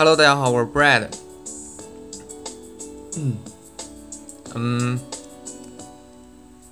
[0.00, 1.08] Hello，大家好，我是 Brad。
[3.18, 3.36] 嗯
[4.54, 4.98] 嗯，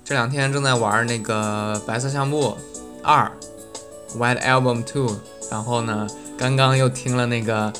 [0.03, 2.57] 这两天正在玩那个《白色相簿
[3.03, 3.31] 二》
[4.17, 5.15] （White Album Two），
[5.51, 6.07] 然后呢，
[6.39, 7.71] 刚刚又听了那个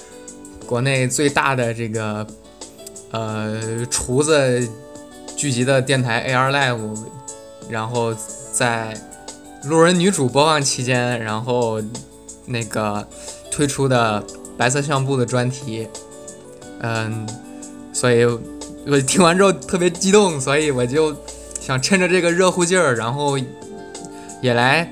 [0.68, 2.28] 国内最大的这个
[3.10, 4.70] 呃厨子
[5.36, 6.96] 聚集的电台 AR Live，
[7.68, 8.16] 然后
[8.54, 8.96] 在
[9.64, 11.82] 路人女主播放期间，然后
[12.46, 13.08] 那个
[13.50, 14.24] 推出的。
[14.60, 15.88] 白色相簿的专题，
[16.82, 17.26] 嗯，
[17.94, 18.26] 所以
[18.86, 21.16] 我听完之后特别激动，所以我就
[21.62, 23.40] 想趁着这个热乎劲儿，然后
[24.42, 24.92] 也来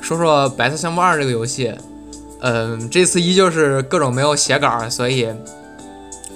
[0.00, 1.74] 说说白色相簿二这个游戏。
[2.40, 5.28] 嗯，这次依旧是各种没有写稿，所以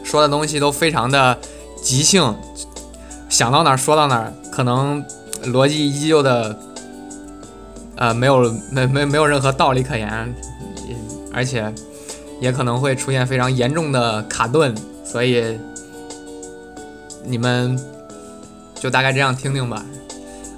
[0.03, 1.39] 说的东西都非常的
[1.81, 2.35] 即兴，
[3.29, 5.01] 想到哪儿说到哪儿，可能
[5.45, 6.59] 逻辑依旧的，
[7.95, 10.35] 呃，没有没没没有任何道理可言，
[11.33, 11.73] 而且。
[12.41, 15.59] 也可能会出现非常严重的卡顿，所以
[17.25, 17.79] 你们
[18.75, 19.85] 就大概这样听听吧。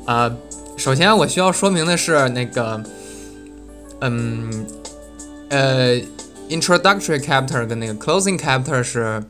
[0.06, 0.34] 呃，
[0.77, 2.82] 首先我需要说明的是，那个，
[4.00, 4.66] 嗯，
[5.50, 5.97] 呃
[6.48, 9.22] ，introductory chapter 跟那个 closing chapter 是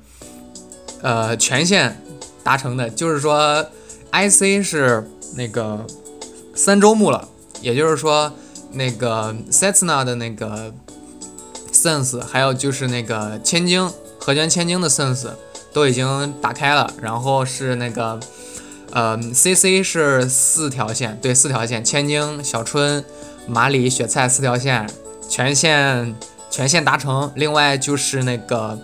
[1.03, 2.01] 呃全线
[2.43, 3.65] 达成的，就是说
[4.13, 5.87] IC 是那个
[6.55, 7.29] 三周目了，
[7.61, 8.33] 也就是说
[8.73, 10.73] 那个 Setsuna 的那个。
[11.83, 15.29] sense，还有就是那个千晶和弦千金的 sense
[15.73, 18.19] 都已经打开了，然后是那个
[18.93, 23.05] 呃 CC 是四条线，对，四条线，千金、小春、
[23.47, 24.89] 马里、雪菜四条线
[25.29, 26.15] 全线
[26.51, 27.31] 全线达成。
[27.37, 28.79] 另外就是那个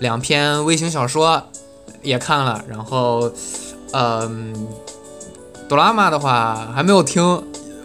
[0.00, 1.42] 两篇微型小说
[2.02, 3.30] 也看了，然后
[3.92, 4.66] 嗯，
[5.68, 7.42] 哆啦 A 的话还没有听。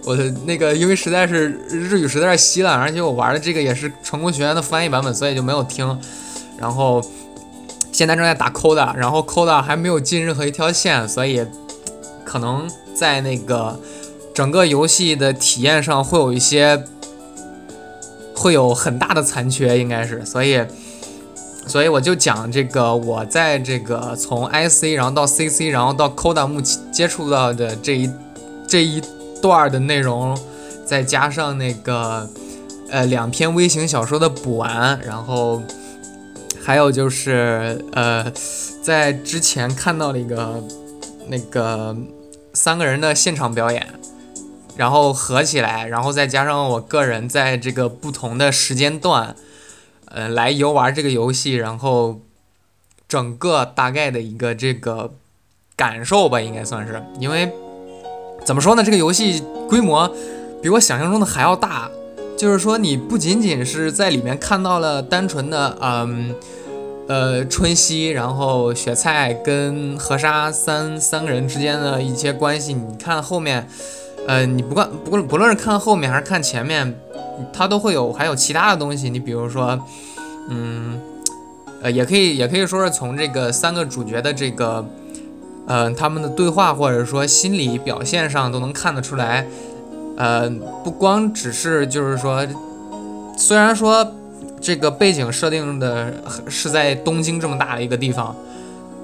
[0.08, 6.00] 我的那个，因为实在是日语实在是稀烂，而且我玩的这个也是成功学院的翻译版本，所以就没有听。
[6.58, 7.04] 然后
[7.92, 11.46] 现在正在打 Coda，然后 Coda 还没有进任何一条线，所以
[12.24, 13.78] 可能在那个
[14.34, 16.82] 整个游戏的体验上会有一些
[18.34, 20.26] 会有很大的残缺，应该是。
[20.26, 20.62] 所以，
[21.68, 28.10] 所以我就讲这个我在这个从 IC 然后到 CC 然后到 Coda 目前接触到的这一
[28.66, 29.04] 这一。
[29.42, 30.38] 段的内容，
[30.86, 32.30] 再加上那个
[32.90, 35.62] 呃两篇微型小说的补完，然后
[36.64, 38.32] 还有就是呃
[38.82, 40.64] 在之前看到了一个
[41.28, 41.96] 那个
[42.54, 43.88] 三个人的现场表演，
[44.76, 49.36] 然后合起来，然后再加上我个人在这个不同的时间段
[50.06, 52.22] 呃来游玩这个游戏，然后
[53.08, 55.14] 整个大概的一个这个
[55.76, 57.52] 感受吧，应该算是因为。
[58.48, 58.82] 怎么说呢？
[58.82, 60.10] 这个游戏规模
[60.62, 61.92] 比我想象中的还要大，
[62.38, 66.34] 就是说你不仅仅是在里面看到了单纯的，嗯，
[67.10, 73.68] 呃，春熙，然后雪菜跟河沙三三个人之间的一些关系，你看后面，
[74.26, 76.98] 呃，你不管不不论是看后面还是看前面，
[77.52, 79.10] 它都会有还有其他的东西。
[79.10, 79.78] 你比如说，
[80.50, 80.98] 嗯，
[81.82, 84.86] 呃，也可以也可以说是从这个三个主角的这个。
[85.70, 89.46] 嗯，他们的对话或者说心理表现上都能看得出来，
[90.16, 90.50] 呃，
[90.82, 92.48] 不光只是就是说，
[93.38, 94.14] 虽然说
[94.62, 96.14] 这个背景设定的
[96.48, 98.34] 是在东京这么大的一个地方，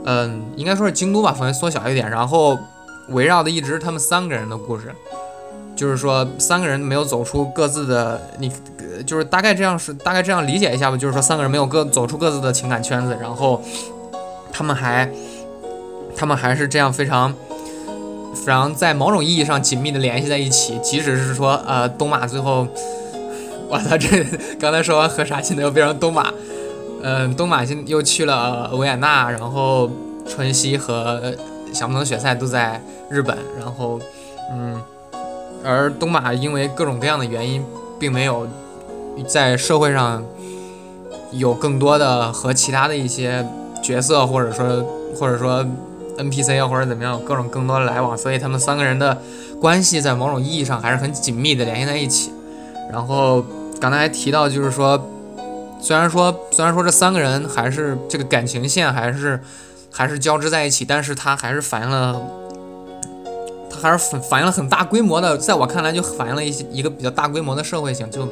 [0.05, 2.57] 嗯，应该说是京都吧，范围缩小一点，然后
[3.09, 4.95] 围绕的一直是他们三个人的故事，
[5.75, 8.49] 就是说三个人没有走出各自的，你
[9.05, 13.61] 就是大概这样是大概这样理解一下吧，就是说三个人没有各走出各自的情感圈子，然后
[14.53, 15.09] 他们还。
[16.15, 17.33] 他们还是这样非常，
[18.33, 22.67] 非常在某种意义上紧密的联系在一起，即使是说，呃，东马最后，
[23.67, 24.23] 我操，这
[24.59, 26.31] 刚才说完河沙，现在又变成东马，
[27.01, 29.89] 嗯，东马现又去了维也纳，然后
[30.27, 31.33] 春熙和
[31.73, 33.99] 小木藤雪菜都在日本，然后，
[34.51, 34.81] 嗯，
[35.63, 37.63] 而东马因为各种各样的原因，
[37.99, 38.47] 并没有
[39.27, 40.23] 在社会上
[41.31, 43.45] 有更多的和其他的一些
[43.81, 44.85] 角色，或者说，
[45.19, 45.65] 或者说。
[46.17, 49.21] NPC 啊，或者怎么样，各种更多的来往，所以他们三个人的
[49.59, 52.31] 关系在某种意义上还是很紧密的联系在一起。
[52.91, 53.43] 然后
[53.79, 55.01] 刚才还提到，就是说，
[55.81, 59.39] 虽然说虽然说这三个人还是这个感情线还是
[59.91, 62.21] 还是交织在一起，但是它还是反映了，
[63.69, 68.27] 它还是反反映了很大规模的，在我看来就反映了一些一个比较大规模的社会性，就。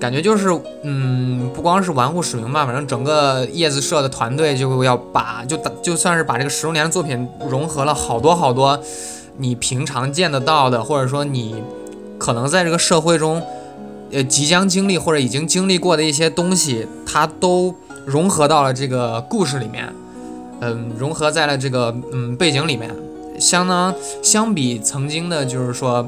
[0.00, 0.48] 感觉就是，
[0.82, 8.80] 嗯，不光是玩物使命吧，反正整个叶子社的团队就要把，就就算是把这个十周年的作品融合了好多好多
[9.36, 11.62] 你平常见得到的，或者说你
[12.18, 13.42] 可能在这个社会中
[14.10, 17.74] 呃即将经历或者已经经历过的一些东西，它都
[18.06, 19.92] 融合到了这个故事里面，
[20.60, 22.90] 嗯，融合在了这个嗯背景里面，
[23.38, 26.06] 相当相比曾经的，就是说，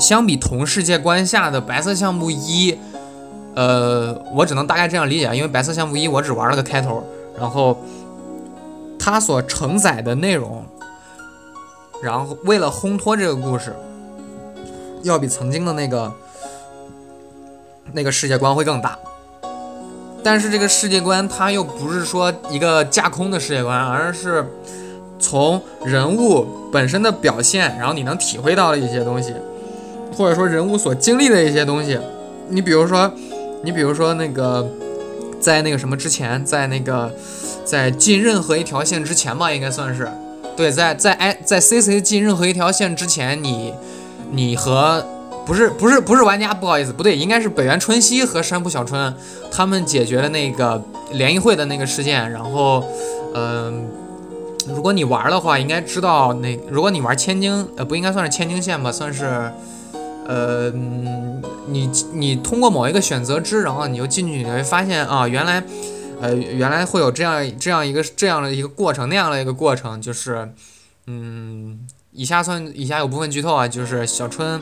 [0.00, 2.76] 相比同世界观下的白色项目一，
[3.54, 7.04] 呃，我只能大概这样理解，因为白色相簿一我只玩了个开头，
[7.38, 7.76] 然后
[8.98, 10.64] 它所承载的内容，
[12.02, 13.74] 然后为了烘托这个故事，
[15.02, 16.12] 要比曾经的那个。
[17.92, 18.98] 那个世界观会更大，
[20.24, 24.44] 但是这个世界观它又不是说一个架空的世界观，而是
[25.20, 29.34] 从人物本身的表现，然后你能体会到的一些东西，
[30.16, 32.00] 或者说人物所经历的一些东西。
[32.48, 33.12] 你比如说，
[33.64, 34.68] 你比如说那个，
[35.40, 37.12] 在那个什么之前，在那个
[37.64, 40.06] 在进任何一条线之前吧，应该算是
[40.54, 43.72] 对，在在哎在 C C 进任何一条线之前，你
[44.30, 45.04] 你和。
[45.46, 49.14] 不是不是不是玩家，不好意思，不对，应该是北原春熙和山浦小春
[49.52, 50.82] 他们解决了那个
[51.12, 52.32] 联谊会的那个事件。
[52.32, 52.82] 然后，
[53.34, 53.86] 嗯，
[54.66, 59.52] 如果你玩的话，应该知道那如果你玩千金，呃，不应该算是千金线吧，算是，
[60.26, 60.72] 呃，
[61.68, 65.62] 你你通过某一个选择之，然后你就进去，你会发现啊，原来，
[66.20, 70.52] 呃，原来会有这样这样一个这样的一个过程，那样的一个过程，就是，
[71.06, 71.80] 嗯，
[72.12, 74.60] 以下算以下有部分剧透啊，就是小春。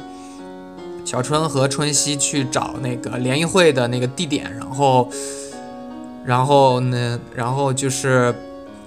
[1.05, 5.09] 小春和春熙去找那个联谊会的那个地点，然后，
[6.25, 8.33] 然后呢，然后就是，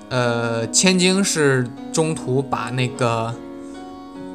[0.07, 3.35] 呃，千金是中途把那个，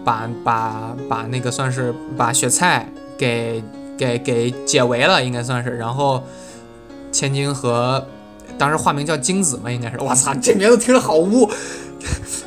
[0.04, 2.86] 把把把那个算是把雪菜
[3.20, 3.62] 给
[3.98, 5.76] 给给解围了，应该算是。
[5.76, 6.22] 然后，
[7.12, 8.02] 千金和
[8.56, 9.98] 当时化名叫精子嘛，应该是。
[10.00, 11.50] 我操，这名字听着好污。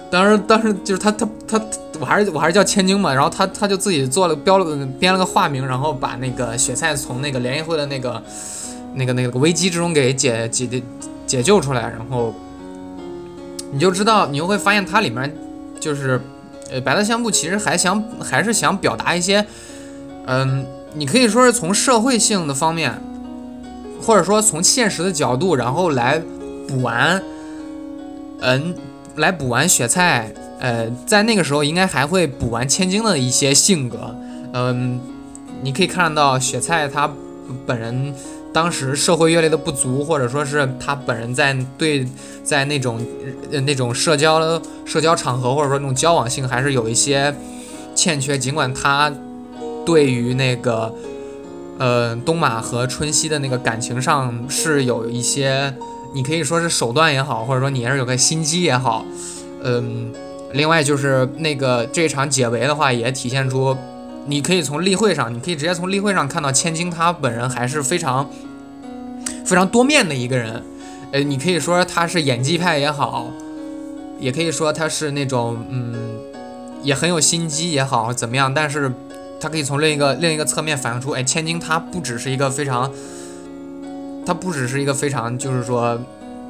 [0.10, 1.62] 当时当时就是他他他。
[2.00, 4.66] 我还是我还是叫千金嘛，然后他他就自己做了标了
[5.00, 8.22] 编了个化名，然后把那个雪菜从那个联谊会的那个
[8.96, 10.84] 那个那个危机之中给解解解
[11.28, 12.34] 解救出来，然后
[13.72, 15.32] 你就知道，你就会发现它里面
[15.80, 16.20] 就是
[16.72, 19.46] 呃白色相簿其实还想还是想表达一些，
[20.26, 23.02] 嗯，你可以说是从社会性的方面，
[24.02, 26.22] 或者说从现实的角度，然后来
[26.68, 27.22] 补完，
[28.42, 28.76] 嗯，
[29.16, 30.32] 来补完雪菜。
[30.60, 34.16] 呃，在那个时候应该还会补完千金的一些性格，
[34.54, 34.98] 嗯，
[35.62, 37.12] 你可以看到雪菜他
[37.66, 38.14] 本人
[38.54, 42.08] 当时社会阅历的不足，或者说是他本人在对
[42.46, 42.98] 在那种
[43.52, 47.36] 呃那种社交社交场合或者说那种交往性还是有一些
[47.94, 49.12] 欠缺，尽管他
[49.86, 50.94] 对于那个
[51.78, 55.74] 呃东马和春熙的那个感情上是有一些，
[56.14, 59.06] 你可以说是手段也好，或者说你也是有个心机也好，
[59.64, 60.14] 嗯。
[60.54, 63.76] 另外就是那个这场解围的话，也体现出，
[64.28, 68.30] 你可以从例会上，你可以直接从例会上看到千金他本人还是非常
[69.44, 70.62] 非常多面的一个人，
[71.12, 73.32] 呃，你可以说他是演技派也好，
[74.20, 75.96] 也可以说他是那种嗯，
[76.84, 78.94] 也很有心机也好怎么样，但是
[79.44, 82.92] 他可以从另一个另一个侧面反映出，哎，千金他不只是一个非常，
[84.26, 86.00] 他不只是一个非常就是说。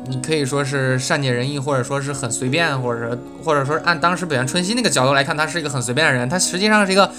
[0.06, 6.27] 你可以说是善解人意，或者说是很随便，或者或者说按当时北原春熙那个角度来看，他是一个很随便的人。
[6.27, 7.10] 他实际上是一个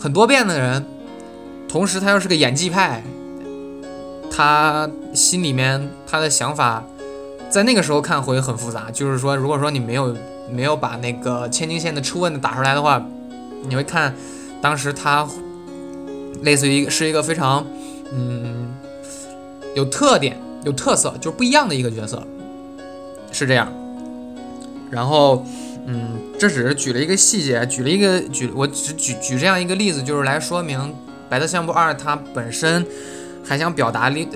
[0.00, 0.82] 很多变的人，
[1.68, 3.02] 同时他又是个演技派。
[4.30, 6.82] 他心里面他的想法，
[7.50, 8.90] 在那个时候看会很复杂。
[8.90, 10.16] 就是说，如果说你没有
[10.50, 13.04] 没有把那个千金线的初问打出来的话，
[13.68, 14.14] 你会看
[14.62, 15.28] 当时他
[16.42, 17.66] 类似于是一个非常
[18.14, 18.72] 嗯
[19.74, 20.40] 有特点。
[20.64, 22.22] 有特色，就是不一样的一个角色，
[23.32, 23.66] 是这样。
[24.92, 25.44] 然后，
[25.86, 30.78] 嗯，这只是举了一个细节，举了一个举，我只举举这样一个例子，就是来说明
[31.28, 32.86] 《白色相簿二》它本身
[33.42, 34.28] 还想表达另，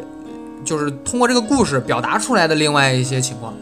[0.64, 3.54] 就是通过这个故事表达出来的另外一些情况。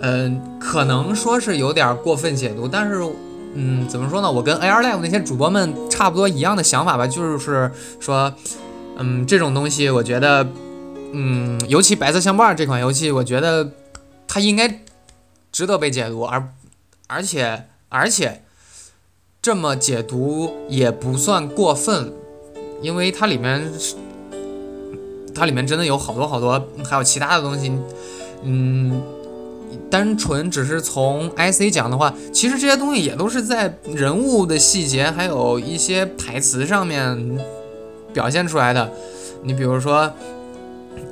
[0.00, 3.02] 嗯，可能说是有点过分解读，但是，
[3.54, 4.30] 嗯，怎么说呢？
[4.30, 7.70] 我跟 AR Live 那些主播们差不多一样的想法吧，就是
[8.00, 8.32] 说，
[8.98, 10.46] 嗯，这种东西，我觉得。
[11.16, 13.70] 嗯，尤其《白色相伴》这款游戏，我觉得
[14.26, 14.80] 它应该
[15.52, 16.48] 值得被解读，而
[17.06, 18.42] 而且而且
[19.40, 22.12] 这么解读也不算过分，
[22.82, 23.70] 因为它里面
[25.32, 27.70] 它里面真的有好多好多，还有其他的东西。
[28.42, 29.00] 嗯，
[29.90, 37.38] 单纯只是从 IC 讲的话，其实这些东西也都是在人物的细节，还有一些台词上面
[38.12, 38.90] 表现出来的。
[39.42, 40.12] 你比如说。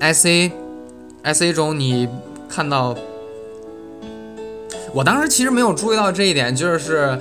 [0.01, 0.51] I C
[1.23, 2.09] I C 中，你
[2.49, 2.97] 看到，
[4.93, 7.17] 我当时其实没有注意到这一点，就是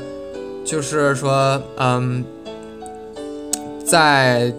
[0.65, 2.23] 就是说，嗯，
[3.85, 4.51] 在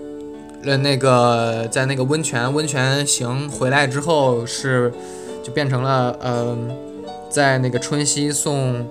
[0.65, 4.93] 呃那个在那个温泉温泉行回来之后是
[5.42, 6.70] 就变成了嗯，
[7.30, 8.87] 在那个春熙送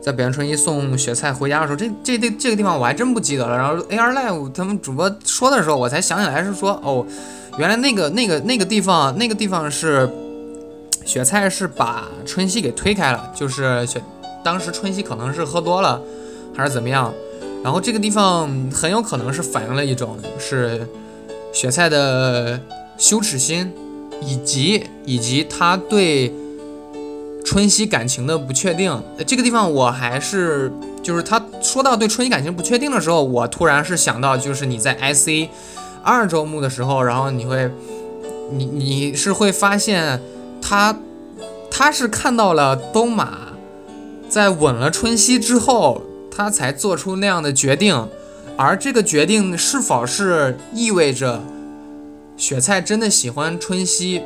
[0.00, 3.56] 在北原春熙送雪菜回家的时候，这这这这个地方我还真不记得了。
[3.56, 7.06] 然后 AR Live 他们主播说的时候，我才想起来是说哦，
[7.58, 10.08] 原来那个那个那个地方那个地方是
[11.04, 14.02] 雪菜是把春熙给推开了，就是雪
[14.44, 16.00] 当时春熙可能是喝多了
[16.56, 17.12] 还是怎么样。
[17.62, 20.84] 然后这个地方很有可能是反映了一种是
[21.52, 22.58] 雪菜的
[22.98, 23.72] 羞耻心，
[24.24, 26.32] 以及以及他对
[27.44, 29.02] 春熙感情的不确定。
[29.26, 35.50] 这个地方我还是就是他说到对春熙感情不确定的时候，我突然是想到就是你在 IC
[36.02, 37.70] 二周目的时候，然后你会
[38.50, 40.20] 你你是会发现
[40.60, 40.96] 他
[41.70, 43.38] 他是看到了东马
[44.28, 46.02] 在吻了春熙之后。
[46.34, 48.08] 他才做出那样的决定，
[48.56, 51.38] 而这个决定是否是意味着
[52.42, 54.20] 雪菜真的喜欢春熙，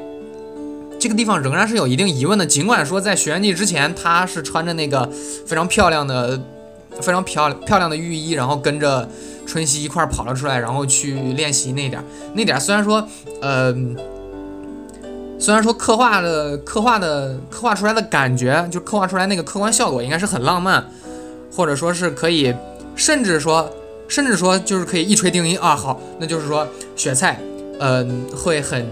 [0.98, 2.46] 这个地方仍然是有一定疑问的。
[2.46, 5.06] 尽管说在《学员记》之前，他是穿着那个
[5.46, 6.40] 非常漂亮的、
[7.02, 9.06] 非常漂漂亮的浴衣，然后跟着
[9.46, 12.02] 春熙一块跑了出来，然后去练习那点。
[12.32, 13.06] 那点虽然说，
[13.42, 13.70] 呃，
[15.38, 20.82] 虽然说刻画的、刻画的、刻画出来的感觉，就刻画出来那个客观效果应该是很浪漫。
[21.54, 22.54] 或者说是可以，
[22.94, 23.70] 甚至说，
[24.08, 25.76] 甚至说就是可以一锤定音啊！
[25.76, 27.40] 好，那就是说雪菜，
[27.78, 28.86] 嗯，会很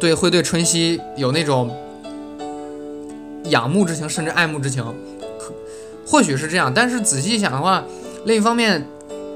[0.00, 1.70] 对，会对春熙有那种
[3.44, 4.84] 仰慕之情，甚至爱慕之情，
[6.06, 6.72] 或许是这样。
[6.72, 7.84] 但是仔细想的话，
[8.24, 8.86] 另一方面，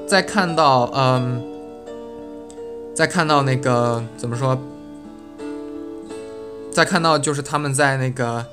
[0.07, 1.41] 再看到，嗯，
[2.93, 4.57] 再看到那个怎么说？
[6.71, 8.45] 再看到就是他们在那个，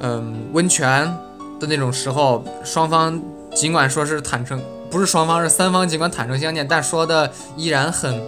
[0.00, 1.14] 嗯，温泉。
[1.60, 3.22] 的那种时候，双方
[3.54, 8.20] 尽管说是坦诚，不是双方是三方，尽管坦诚相见，但说的依然很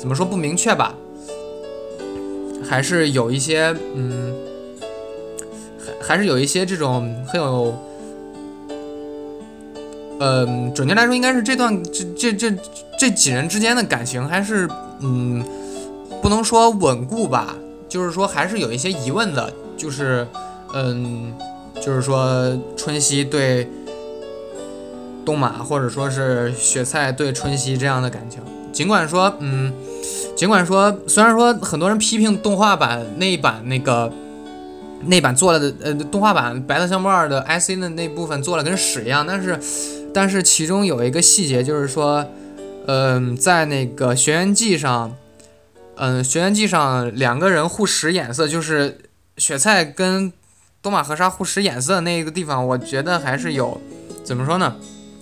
[0.00, 0.94] 怎么说不明确吧？
[2.66, 4.34] 还是有一些嗯，
[5.78, 7.74] 还还是有一些这种很有，
[10.20, 12.50] 嗯，准确来说，应该是这段这这这
[12.98, 14.66] 这几人之间的感情还是
[15.00, 15.44] 嗯，
[16.22, 17.54] 不能说稳固吧，
[17.88, 20.26] 就是说还是有一些疑问的，就是
[20.74, 21.34] 嗯。
[21.82, 23.66] 就是说，春熙对
[25.24, 29.72] 东马，或者说是雪菜对春熙这样的感情，尽管说，嗯，
[30.36, 34.12] 尽管说，虽然说很多人批评动画版那一版那个
[35.06, 39.58] 那版做了的，呃，动画版《白色相簿二》的 IC 的那部分做了跟屎一样，但是，
[40.12, 42.26] 但是其中有一个细节，就是说，
[42.86, 45.14] 嗯，在那个《学员记》上，
[45.96, 48.98] 嗯，《学员记》上两个人互使眼色，就是
[49.36, 50.32] 雪菜跟。
[50.82, 53.78] 东马和沙互使眼色那个地方，我觉得还是有，
[54.24, 54.76] 怎么说呢，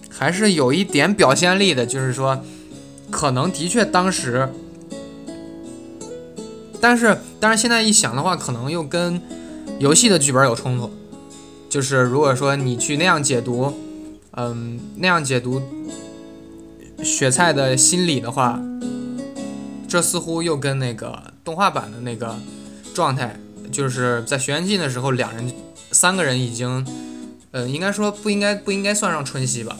[0.08, 1.84] 还是有一点表现力的。
[1.84, 2.40] 就是说，
[3.10, 4.48] 可能的确当时，
[6.80, 9.20] 但是但是现在一想的话，可能又跟
[9.78, 10.90] 游戏的剧本有冲突。
[11.68, 13.74] 就是如果说你去那样解读，
[14.32, 15.60] 嗯，那样解读
[17.02, 18.60] 雪菜的心理的话，
[19.86, 22.36] 这似乎又跟那个动画版的那个
[22.94, 23.38] 状态。
[23.70, 25.52] 就是在学员季的时候，两人、
[25.92, 26.86] 三个人已经，
[27.50, 29.76] 呃，应该说不应该不应该算上春熙吧？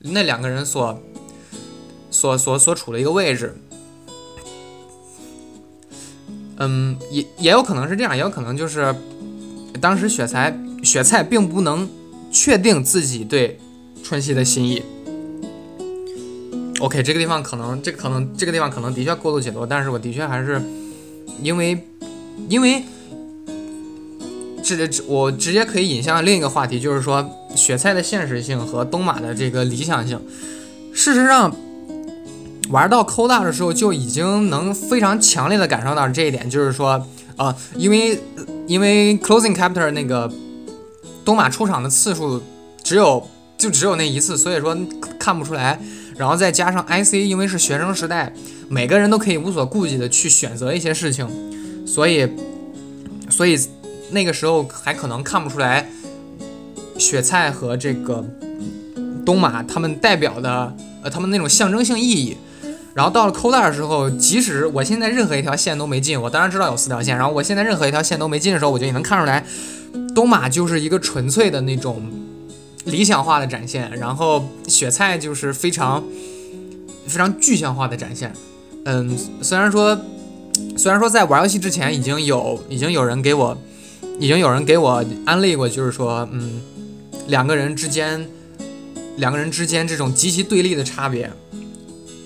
[0.00, 1.00] 那两个人所、
[2.10, 3.56] 所、所、所处的一个位置，
[6.62, 8.94] 嗯，也也有可能是这样，也有可能就是
[9.80, 11.88] 当时雪菜雪菜并不能
[12.30, 13.58] 确定自己对
[14.04, 14.80] 春熙的心意。
[16.78, 20.62] OK，这个地方可能，这个可能，这个地方可能的确过度解读，但是我的确还是
[21.42, 21.84] 因为，
[22.48, 22.84] 因为。
[24.64, 30.16] 这这我直接可以引向另一个话题，就是说雪菜的现实性和东马的这个理想性。
[30.94, 31.52] 事实上，
[32.72, 38.18] 玩到扣大的时候就已经能非常强烈的感受到这一点，就是说，呃，因为
[38.66, 40.28] 因为 closing chapter 那个
[41.24, 42.42] 东马出场的次数
[42.82, 44.76] 只有就只有那一次，所以说
[45.20, 45.78] 看不出来。
[46.16, 48.32] 然后再加上 IC，因为是学生时代，
[48.68, 51.28] 每个人都可以无所顾忌的去选择一些事情，
[51.86, 52.28] 所以
[53.30, 53.58] 所以。
[54.14, 55.88] 那个时候还可能看不出来
[56.98, 58.22] 雪菜和这个
[59.24, 62.36] 东马他们代表的呃他们那种象征性意义，
[62.94, 69.44] 然后到了扣带的时候，即使我现在任何一条线都没进，我当然知道有四条线，然后我现在任何一条线都没进的时候，我就也能看出来，
[70.14, 72.02] 东马就是一个纯粹的那种
[72.84, 76.02] 理想化的展现，然后雪菜就是非常
[77.06, 78.32] 非常具象化的展现。
[78.84, 79.98] 嗯，虽然说
[80.76, 83.56] 虽然说在玩游戏之前已经有已经有人给我。
[84.20, 86.60] 已经有人给我安利过，就是说，嗯，
[87.28, 88.24] 两个人之间，
[89.16, 91.28] 两个人之间这种极其对立的差别，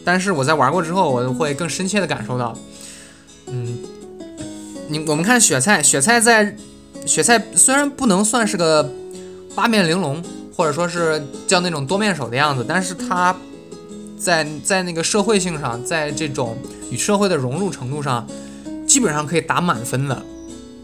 [0.06, 2.56] 但是我在玩过之后，我会更深切的感受到，
[3.48, 3.76] 嗯，
[4.88, 6.56] 你我们看雪菜，雪菜在
[7.04, 8.88] 雪菜虽然不能算是个
[9.56, 10.22] 八面玲珑，
[10.54, 13.34] 或者说是叫那种多面手的样子，但是它
[14.16, 16.56] 在在那个社会性上，在这种
[16.88, 18.24] 与社会的融入程度上，
[18.86, 20.22] 基本上可以打满分的。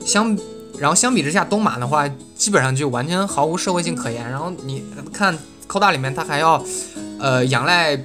[0.04, 0.36] 相
[0.80, 4.28] 然后相比之下，东马的话，基本上就完全毫无社会性可言。
[4.28, 5.38] 然后你看
[5.68, 6.60] 扣大里面，他还要
[7.20, 7.96] 呃仰赖。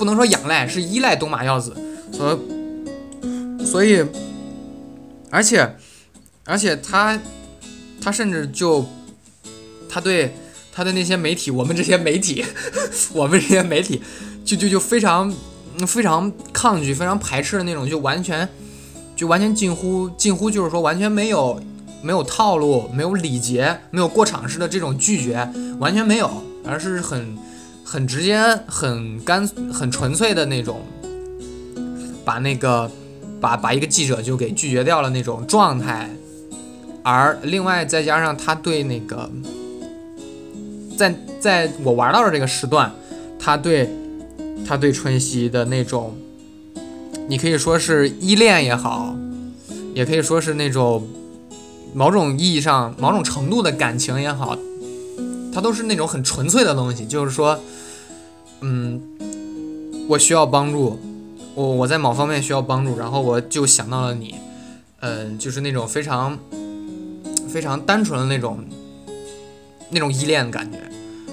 [0.00, 1.76] 不能说仰赖，是依赖东马耀子，
[2.10, 2.40] 所
[3.62, 4.02] 所以，
[5.28, 5.76] 而且，
[6.46, 7.20] 而且他，
[8.00, 8.82] 他甚至就，
[9.90, 10.34] 他对
[10.72, 12.42] 他的那些媒体，我们这些媒体，
[13.12, 14.00] 我们这些媒体，
[14.42, 15.30] 就就就非常
[15.86, 18.48] 非常抗拒，非常排斥的那种，就完全，
[19.14, 21.62] 就完全近乎近乎就是说完全没有
[22.02, 25.46] 没有套路，没有礼节，没有过场式的这种拒绝，
[25.78, 27.36] 完全没有，而是很。
[27.90, 30.80] 很直接、很干、很纯粹的那种，
[32.24, 32.88] 把那个
[33.40, 36.08] 把把一个记者就给拒绝掉了那种状态，
[37.02, 39.28] 而另外再加上他对那个，
[40.96, 42.92] 在在我玩到的这个时段，
[43.40, 43.90] 他对
[44.64, 46.14] 他对春熙的那种，
[47.28, 49.16] 你可以说是依恋也好，
[49.94, 51.08] 也可以说是那种
[51.92, 54.56] 某种意义上某种程度的感情也好，
[55.52, 57.58] 他都是那种很纯粹的东西，就是说。
[58.62, 59.00] 嗯，
[60.06, 61.00] 我需要帮助，
[61.54, 64.34] 我我在某方面需要帮助，然后我就想到了你，
[65.00, 66.38] 嗯，就是那种非常
[67.48, 68.62] 非常单纯的那种
[69.88, 70.78] 那种依恋的感觉。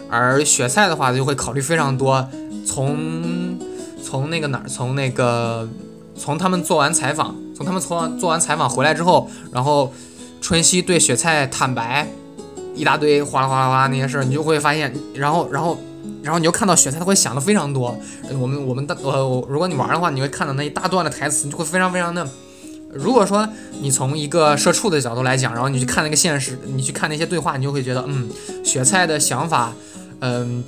[0.09, 2.25] 而雪菜的话就会考虑非常多，
[2.65, 3.59] 从
[4.01, 5.67] 从那个哪儿，从那个
[6.15, 9.91] 从他们做完采访，从他们从做完采访回来之后，然后
[10.39, 12.07] 春熙对雪菜坦白
[12.77, 15.77] 一大堆哗啦哗啦哗啦那些事儿，你就会发现，然后然后。
[16.23, 17.97] 然后你就看到雪菜，他会想的非常多。
[18.37, 22.27] 我们我们的呃，如果你玩的话，你会看到那一大段的台词，你就会非常非常的。
[22.91, 23.47] 如果说
[23.81, 28.29] 你从一个社畜的角度来讲，然后你去看那个现实，你去看那些对话，你就会觉得，嗯，
[28.61, 29.73] 雪菜的想法，
[30.19, 30.61] 嗯，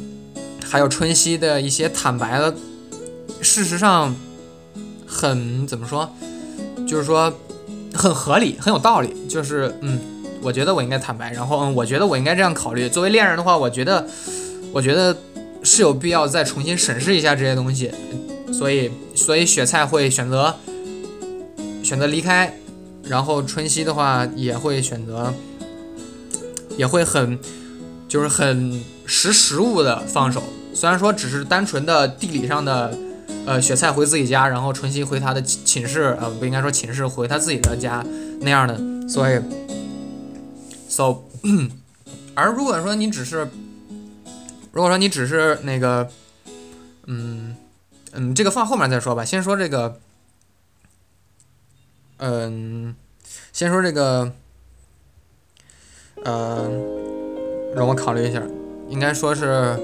[0.64, 2.54] 还有春熙的一些坦白的，
[3.42, 4.16] 事实上
[5.06, 6.10] 很怎么说，
[6.88, 7.34] 就是说
[7.94, 9.14] 很合理，很有道理。
[9.28, 10.00] 就是嗯，
[10.42, 12.90] 我觉得我应该坦白，然后嗯，我觉得我应该这样考虑。
[12.90, 14.08] 作为恋人的话，我觉得，
[14.72, 15.16] 我觉得。
[15.62, 17.92] 是有必要再重新审视一下这些东西，
[18.54, 20.56] 所以所以雪菜会选择
[21.84, 22.54] 选择离开，
[23.04, 25.34] 然后春熙的话也会选择，
[26.78, 27.38] 也会很
[28.08, 30.42] 就是很识时务的放手。
[30.74, 32.98] 虽然说只是单纯的地理上的，
[33.46, 38.02] 呃，雪菜回自己家，然后春熙回他的寝室，呃，不应该说寝室，回他自己的家
[38.40, 38.80] 那样的。
[39.10, 39.38] 所以
[41.00, 41.24] ，so，
[42.36, 43.48] 而如果说你只是。
[44.72, 46.08] 如果说你只是那个，
[47.08, 47.56] 嗯
[48.12, 49.26] 嗯，这个放后面再说吧。
[49.26, 50.00] 先说这个，
[52.18, 52.96] 嗯，
[53.52, 54.32] 先说这个，
[56.24, 58.44] 嗯，让我考虑一下，
[58.90, 59.76] 应该说是，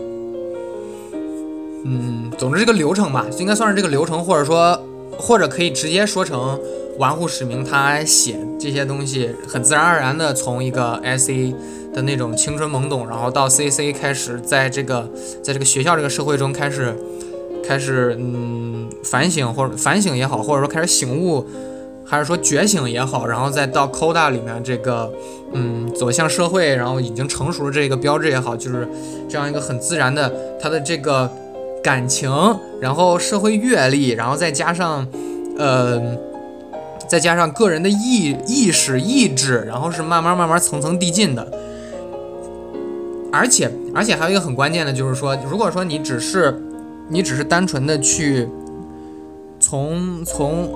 [1.83, 4.79] 嗯，总之这个流程吧，应该算是这个流程，或者说，
[5.17, 6.61] 或者可以直接说成
[6.97, 11.53] 玩户使命他写这些东西，很自然而然的从一个 S A。
[11.95, 15.09] 的那种青春懵懂，然后到 C C 开始在这个
[15.41, 16.93] 在这个学校这个社会中开始
[17.65, 21.47] 开始嗯反省或者反省也好，或者说开始醒悟，
[22.05, 25.09] 还是说觉醒也好，然后再到 Coda 里面这个
[25.53, 28.85] 嗯走向社会，然后已经成熟的这个标志也好，就是
[29.29, 30.29] 这样一个很自然的
[30.59, 31.31] 他的这个
[31.81, 32.29] 感情，
[32.81, 35.07] 然后社会阅历，然后再加上
[35.57, 36.01] 呃
[37.07, 41.47] 再加上个人的意意识意志，然后是慢慢慢慢层层递进的。
[43.31, 46.57] 而且，而且还有一个很关键的，就是说，如果说你只是，
[47.09, 48.47] 你只是单纯的去
[49.59, 50.69] 从从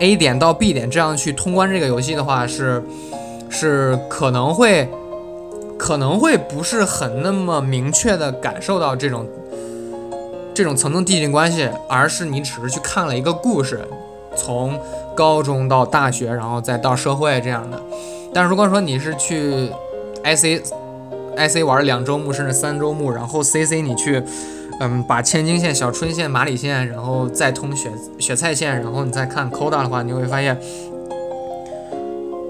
[0.00, 2.82] A 点到 B 点这样去通关这个游戏的话，是
[3.50, 4.88] 是可能会
[5.76, 9.26] 可能会不是很那么明确的感受到这种
[10.54, 13.80] 这种层层递进关系，而是你只是去看了一个故事，
[14.36, 14.78] 从
[15.14, 17.80] 高中到大学，然后再到社会这样的。
[18.32, 19.70] 但如果说你是去
[20.24, 20.62] IC。
[21.36, 24.22] I C 玩两周目甚至三周目，然后 C C 你去，
[24.78, 30.56] 嗯，把千金线、小春线、马里线，然后再通雪雪菜线，然后你再看 Coda 的话，你会发现，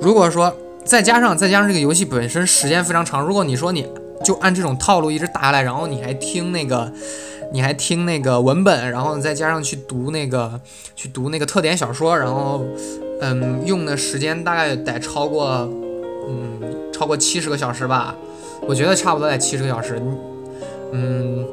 [0.03, 3.89] 如果说再加上再加上这个游戏本身时间非常长，如果你说你
[4.23, 6.93] 就按这种套路一直打下来，然后你还听那个，
[7.53, 10.61] 你还听那个文本，然后再加上去读那个
[10.97, 12.65] 去读那个特点小说，然后
[13.21, 15.69] 嗯，用的时间大概得超过
[16.29, 18.15] 嗯超过七十个小时吧。
[18.67, 20.01] 我觉得差不多在七十个小时，
[20.93, 21.45] 嗯，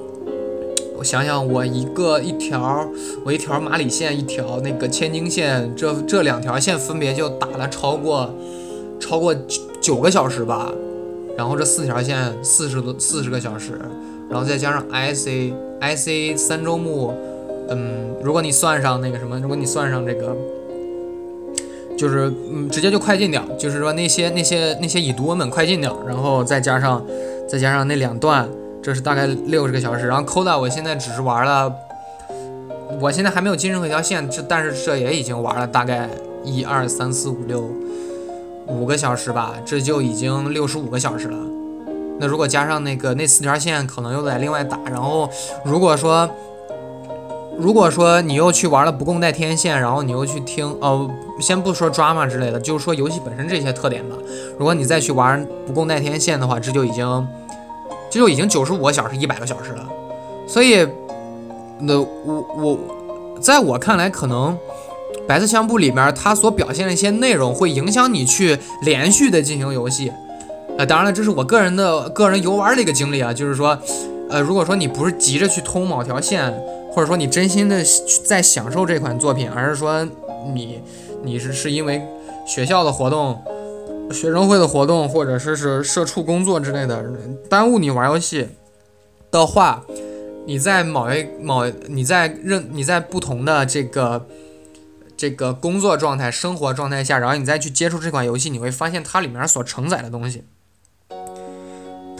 [0.97, 2.87] 我想想，我一个一条，
[3.25, 8.33] 我一条马里线，一条那个千金线，这这两条线分别就打了超过
[8.99, 10.71] 超过九九个小时吧。
[11.37, 13.79] 然后这四条线四十多四十个小时，
[14.31, 17.13] 然后再加上 IC IC 三周目，
[17.69, 20.35] 嗯，如果你算上那个什么，如果你算上这个，
[21.97, 27.05] 就是嗯，直接就快进掉，就是说那些那些那些已读文本快进掉，然后再加上
[27.47, 28.47] 再加上那两段，
[28.81, 30.07] 这是大概六十个小时。
[30.07, 31.71] 然后 Coda 我现在只是玩了，
[33.01, 36.09] 我现在还没有进任何一条线，这但是这也已经玩了大概
[36.45, 37.69] 一二三四五六。
[38.67, 41.37] 五个小时吧，这就已经六十五个小时了。
[42.21, 44.77] 那如果加上那个那四条线，可能又得另外打。
[44.85, 45.27] 然后
[45.65, 46.29] 如果说，
[47.57, 54.15] 如果说你又去玩了不共戴天线，然后你又去听，哦，先不说 drama 之类的，就是说游戏本身这些特点吧。
[54.59, 57.27] 如果你再去玩不共戴天线的话，这就已经，
[58.11, 59.83] 这就已经九十五个小时，一百个小时了。
[60.47, 60.87] 所以，
[61.79, 62.79] 那我我，
[63.41, 64.55] 在我看来，可能。
[65.27, 70.11] 白色相簿里面，它所表现的一些内容会影响你去连续的进行游戏。
[70.77, 73.77] 呃，当然了，这是我个人的个人游玩的一个经历啊，就是说，
[74.29, 76.51] 呃，如果说你不是急着去通某条线，
[76.91, 77.83] 或者说你真心的
[78.25, 80.07] 在享受这款作品，而是说
[80.53, 80.81] 你
[81.23, 82.01] 你是是因为
[82.47, 83.39] 学校的活动、
[84.11, 87.05] 学生会的活动，或者说是社畜工作之类的
[87.49, 88.47] 耽误你玩游戏
[89.29, 89.83] 的话，
[90.47, 94.25] 你在某一某你在任你在不同的这个。
[95.17, 100.43] 这个工作状态、生活状态下，然后你再去接触这款游戏，你会发现它里面所承载的东西，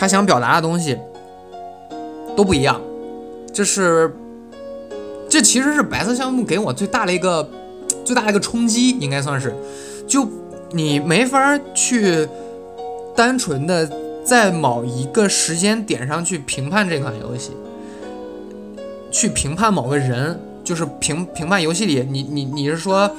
[0.02, 0.98] 他想表达的东西
[2.36, 2.82] 都不一样。
[3.54, 4.12] 这是，
[5.30, 7.48] 这其实是白色项目给我最大的一个
[8.04, 9.54] 最大的一个冲击，应该算是。
[10.08, 10.28] 就
[10.72, 12.28] 你没法去
[13.16, 13.88] 单纯的
[14.26, 17.52] 在某一个时间点上去评判这款游戏，
[19.12, 20.40] 去评判某个人。
[20.64, 23.10] 就是评评判游戏里，你你你是说，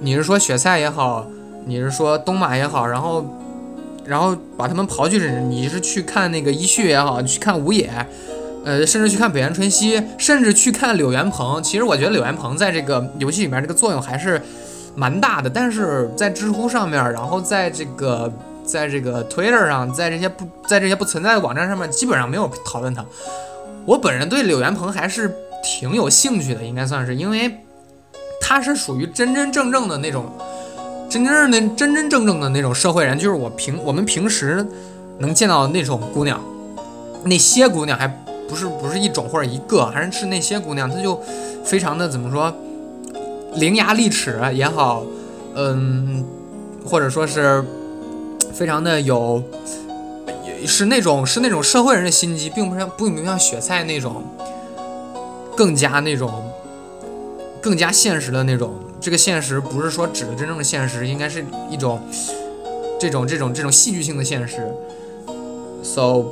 [0.00, 1.26] 你是说雪菜也好，
[1.64, 3.24] 你是说东马也好，然后
[4.04, 5.18] 然后把他们刨去，
[5.48, 7.88] 你是去看那个一旭也好，去看五野，
[8.64, 11.62] 呃，甚至去看北原春熙，甚至去看柳元鹏。
[11.62, 14.42] 其实我觉得柳元鹏在这个游戏里面这个作用还是
[14.96, 18.30] 蛮大的，但是在知乎上面，然后在这个
[18.64, 23.06] 在这个 Twitter 上，在这些不在这些不存在的网站上面，基本上没有讨论他。
[23.86, 25.32] 我本人对柳元鹏还是。
[25.60, 27.52] 挺有兴趣的，应该算是，因为
[28.40, 30.32] 他是属于真真正正的那种，
[31.08, 34.66] 真真的真真正正的那种社会人，就是我平我们平时
[35.18, 36.40] 能见到的那种姑娘，
[37.24, 38.06] 那些姑娘还
[38.48, 41.20] 不是不是一种或者一个，还是是那些姑娘，她就
[41.64, 42.54] 非常的怎么说，
[43.54, 45.04] 伶牙俐齿也好，
[45.54, 46.24] 嗯，
[46.84, 47.64] 或者说是
[48.52, 49.42] 非常的有，
[50.66, 54.22] 是那种是那种社会人的心机，并不像并不像雪菜那种。
[55.56, 56.30] 更加那种，
[57.60, 58.72] 更加现实的那种。
[59.08, 61.98] 这个现实不是说指的真正的现实，应该是一种
[63.00, 64.70] 这种这种这种戏剧性的现实。
[65.82, 66.26] So，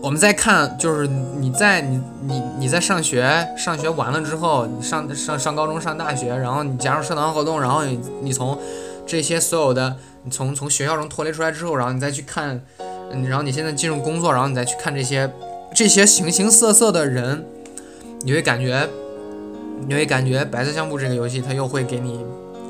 [0.00, 8.58] 我们再看，就是你在你你你在上学，上学完了之后，你上上上高中上大学，然后你加入社团活动，然后你你从
[9.06, 12.58] 这些所有的，你从从学校中脱离出来之后，然后你再去看，
[13.28, 15.30] 然后你现在进入工作，然后你再去看这些
[15.74, 17.44] 这些形形色色的人。
[18.22, 18.86] 你会感觉，
[19.86, 22.20] 你会感觉白色相簿这个游戏，它又会给你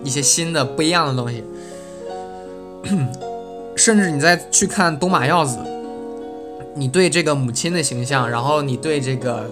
[0.03, 1.45] 一些新的、不一样的东西。
[3.77, 5.59] 甚至你再去看东马耀子，
[6.75, 9.51] 你对这个母亲的形象，然后你对这个、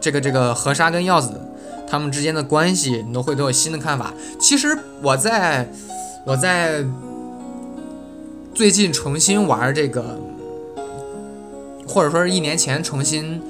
[0.00, 1.40] 这个、这个河沙跟耀子
[1.88, 4.12] 他们之间的关系，你都会都有新的看法。
[4.38, 5.68] 其实我在
[6.24, 6.84] 我在
[8.54, 10.18] 最近重新玩这个，
[11.86, 13.42] 或者说是一年前重新。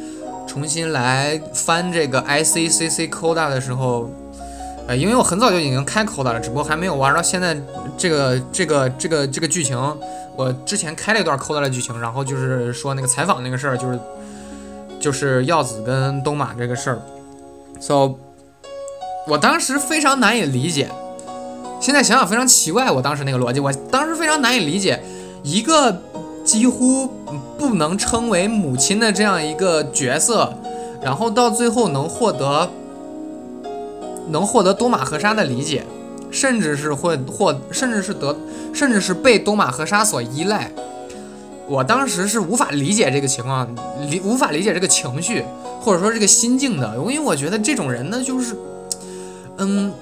[0.48, 4.11] 重新来翻这个 I C C C Coda 的时候，
[4.88, 7.56] 呃，因为我很早就已经开 Coda 了，只不过还没有玩到现在
[7.96, 9.78] 这个这个这个这个剧情。
[10.34, 13.98] 我之前开了一段 Coda 的剧情，然后就是说那个采访那个事儿，就是
[14.98, 16.98] 就是耀子跟东马这个事儿。
[17.80, 18.14] So，
[19.26, 20.88] 我当时非常难以理解，
[21.80, 25.02] 现在想想非常奇怪，我当时那个逻辑，我当时非常难以理解
[25.44, 26.02] 一个。
[26.48, 27.06] 几乎
[27.58, 30.54] 不能称为母亲的这样一个角色，
[31.02, 32.70] 然后到最后能获得，
[34.30, 35.84] 能获得东马河沙的理解，
[36.30, 38.34] 甚至是会获，甚至是得，
[38.72, 40.72] 甚至是被东马河沙所依赖。
[41.66, 43.68] 我当时是无法理解这个情况，
[44.08, 45.44] 理无法理解这个情绪，
[45.82, 48.56] 或者说这个心境的，因为我觉得这种人呢，就是，
[49.58, 49.92] 嗯，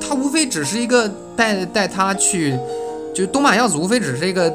[0.00, 2.58] 他无非只是一个带带他去，
[3.14, 4.50] 就东马耀子无非只是一个。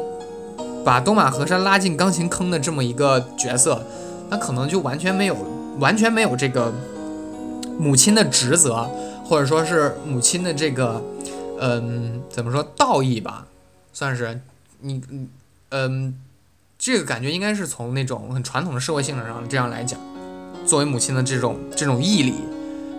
[0.90, 3.86] 把东马河山拉进钢琴坑的这么一个角色，
[4.28, 5.38] 他可能就完全没有
[5.78, 6.74] 完全没有这个
[7.78, 8.90] 母亲的职责，
[9.24, 11.00] 或者说是母亲的这个
[11.60, 13.46] 嗯怎么说道义吧，
[13.94, 14.42] 算是
[14.80, 15.28] 你嗯
[15.70, 16.20] 嗯
[16.80, 20.00] 这个感觉应该是从那种很传统的社会性质上这样来讲，
[20.66, 22.34] 作为母亲的这种这种义理，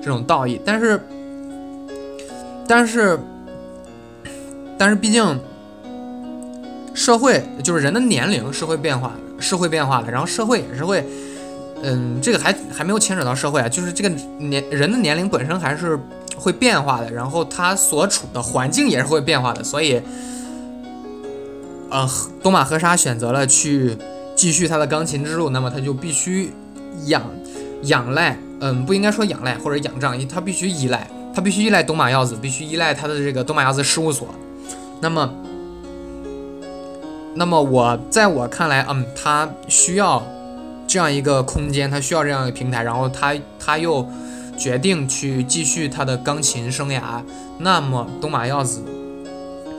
[0.01, 1.03] 这种道义，但是
[2.69, 3.19] 但是
[4.79, 5.41] 但是毕竟。
[6.93, 10.11] 社会就是人的年龄是会变化的，是会变化的。
[10.11, 11.05] 然后社会也是会，
[11.83, 15.99] 嗯，这个还还没有牵扯到社会啊，就是这个年人的年龄本身还是
[16.37, 19.63] 会变化的，然后他所处的环境也是会变化的。
[19.63, 20.01] 所以，
[21.91, 22.09] 呃，
[22.43, 23.97] 东马和沙选择了去
[24.35, 26.53] 继续他的钢琴之路，那么他就必须
[27.07, 27.23] 仰
[27.85, 34.29] 仰赖，嗯，不应该说仰赖或者仰仗，他必须依赖，他必须依赖东马耀子，必须依赖他的这个东马耀子事务所。
[35.01, 35.33] 那么。
[37.35, 40.23] 那么我在我看来，嗯，他需要
[40.87, 44.05] 这样一个空间，他需要这样一个平台，然后他他又
[44.59, 47.23] 决定去继续他的钢琴生涯。
[47.59, 48.83] 那么东马耀子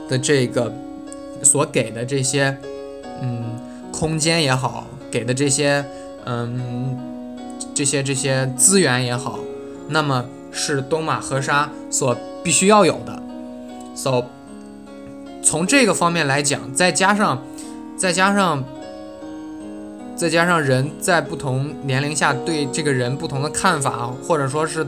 [0.08, 0.72] 的这个
[1.42, 2.56] 所给的这些，
[3.20, 3.44] 嗯，
[3.92, 5.84] 空间也好，给的这些，
[6.24, 6.96] 嗯，
[7.74, 9.38] 这些这些资源也好，
[9.88, 13.22] 那么是东马河沙所必须要有的。
[13.94, 14.24] So。
[15.42, 17.42] 从这个方面来讲，再加上，
[17.96, 18.64] 再加上，
[20.14, 24.86] 再加上人在不同年龄下对这个人不同的看法，或者说是，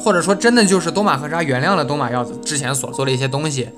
[0.00, 3.68] 或者说真的就是东马和沙原谅了东马耀子之前所做的一些东西，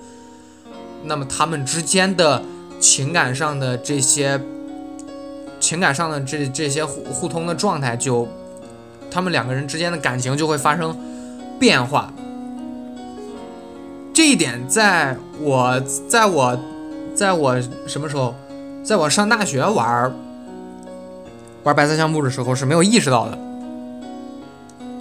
[1.05, 2.42] 那么他们之间的
[2.81, 4.40] 情感上的这些，
[5.61, 8.27] 情感上的这这些互互通的状态，就
[9.11, 10.97] 他们两个人之间的感情就会发生
[11.59, 12.12] 变化。
[14.18, 15.78] 这一点，在我
[16.09, 16.59] 在我
[17.14, 17.54] 在我
[17.87, 18.35] 什么时候，
[18.83, 20.12] 在我上大学玩
[21.62, 23.38] 玩白色相簿的时候是没有意识到的。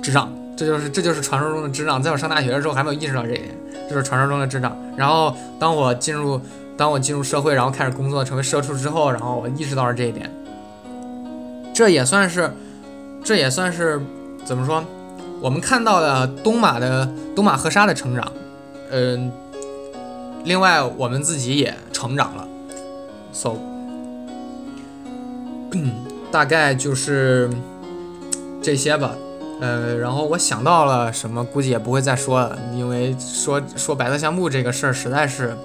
[0.03, 1.99] 智障，这就是这就是传说中的智障。
[1.99, 3.57] 在我上大学的时候还没有意识到这一点，
[3.89, 4.77] 这是传说中的智障。
[4.95, 6.39] 然后当我进入
[6.77, 10.31] 当我进入社会，然后开始工作，成为社畜之后，然后我意识到了这一点。
[11.73, 12.53] 这也算是，
[13.23, 13.99] 这也算是
[14.45, 14.83] 怎么说？
[15.41, 18.31] 我们看到了东马的东马和沙的成长。
[18.89, 19.31] 嗯，
[20.45, 22.47] 另外我们自己也成长了
[23.33, 23.55] ，so，
[26.31, 27.49] 大概就是
[28.61, 29.15] 这些吧。
[29.59, 35.57] 呃，然后我想到了什么，估计也不会再说了，因为说说白色橡木这个事儿实在是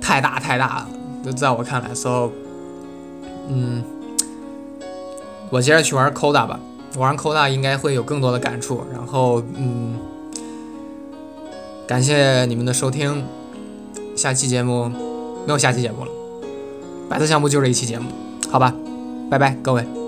[0.00, 0.86] 太大太大
[1.24, 2.30] 了，在我看来，so，
[3.48, 3.82] 嗯，
[5.50, 6.60] 我接着去玩 Coda 吧，
[6.96, 9.96] 玩 Coda 应该会有更多的感触，然后嗯。
[11.86, 13.24] 感谢你们的收听，
[14.16, 14.88] 下期节目
[15.46, 16.10] 没有下期节目了，
[17.08, 18.10] 白色项目就这一期节目，
[18.50, 18.74] 好吧，
[19.30, 20.03] 拜拜各位。